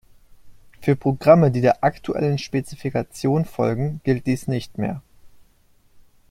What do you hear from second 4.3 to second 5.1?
nicht mehr.